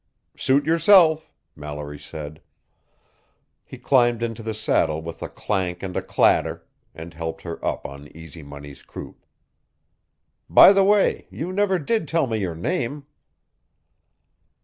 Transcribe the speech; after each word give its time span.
"Suit 0.35 0.65
yourself," 0.65 1.31
Mallory 1.55 1.99
said. 1.99 2.41
He 3.63 3.77
climbed 3.77 4.23
into 4.23 4.41
the 4.41 4.55
saddle 4.55 4.99
with 5.03 5.21
a 5.21 5.29
clank 5.29 5.83
and 5.83 5.95
a 5.95 6.01
clatter, 6.01 6.65
and 6.95 7.13
helped 7.13 7.43
her 7.43 7.63
up 7.63 7.85
on 7.85 8.07
Easy 8.07 8.41
Money's 8.41 8.81
croup. 8.81 9.23
"By 10.49 10.73
the 10.73 10.83
way, 10.83 11.27
you 11.29 11.53
never 11.53 11.77
did 11.77 12.07
tell 12.07 12.25
me 12.25 12.39
your 12.39 12.55
name." 12.55 13.05